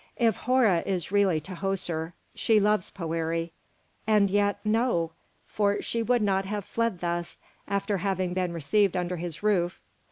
"If 0.17 0.35
Hora 0.35 0.81
is 0.83 1.11
really 1.11 1.39
Tahoser, 1.39 2.13
she 2.33 2.59
loves 2.59 2.89
Poëri. 2.89 3.51
And 4.07 4.31
yet, 4.31 4.57
no! 4.65 5.11
for 5.45 5.79
she 5.79 6.01
would 6.01 6.23
not 6.23 6.43
have 6.45 6.65
fled 6.65 7.01
thus, 7.01 7.37
after 7.67 7.99
having 7.99 8.33
been 8.33 8.51
received 8.51 8.97
under 8.97 9.17
his 9.17 9.43
roof. 9.43 9.79